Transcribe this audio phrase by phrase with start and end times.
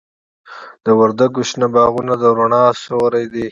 [0.85, 3.45] د وردګو شنه باغونه د رڼا سیوري دي.